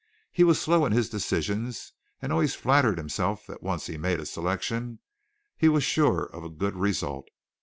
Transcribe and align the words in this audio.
He 0.31 0.43
was 0.43 0.59
slow 0.59 0.83
in 0.87 0.93
his 0.93 1.09
decisions, 1.11 1.93
and 2.23 2.31
always 2.33 2.55
flattered 2.55 2.97
himself 2.97 3.45
that 3.45 3.61
once 3.61 3.85
he 3.85 3.99
made 3.99 4.19
a 4.19 4.25
selection 4.25 4.97
he 5.55 5.69
was 5.69 5.83
sure 5.83 6.23
of 6.23 6.43
a 6.43 6.49
good 6.49 6.75
result. 6.75 7.27